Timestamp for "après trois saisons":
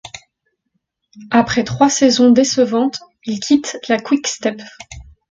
1.29-2.31